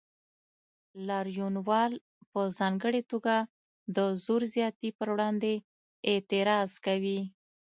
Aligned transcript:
لاریونوال 1.07 1.91
په 2.31 2.41
ځانګړې 2.59 3.01
توګه 3.11 3.35
د 3.95 3.97
زور 4.23 4.41
زیاتي 4.55 4.89
پر 4.97 5.07
وړاندې 5.13 5.53
اعتراض 6.09 6.71
کوي. 6.85 7.19